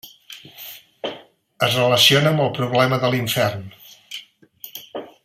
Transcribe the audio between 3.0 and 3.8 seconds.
de l'infern.